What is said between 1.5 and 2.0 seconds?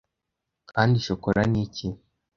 ni iki